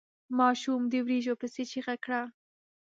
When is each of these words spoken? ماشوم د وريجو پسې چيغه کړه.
ماشوم 0.39 0.81
د 0.87 0.93
وريجو 1.05 1.33
پسې 1.41 1.63
چيغه 1.71 1.95
کړه. 2.03 2.21